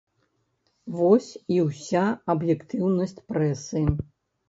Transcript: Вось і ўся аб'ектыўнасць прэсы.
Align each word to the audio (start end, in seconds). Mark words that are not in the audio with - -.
Вось 1.01 1.27
і 1.57 1.61
ўся 1.67 2.03
аб'ектыўнасць 2.37 3.19
прэсы. 3.33 3.89